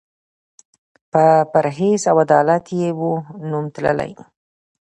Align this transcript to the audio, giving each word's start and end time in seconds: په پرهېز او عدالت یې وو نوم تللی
په 1.11 1.23
پرهېز 1.53 2.01
او 2.11 2.15
عدالت 2.25 2.65
یې 2.79 2.89
وو 2.99 3.11
نوم 3.49 3.65
تللی 3.73 4.11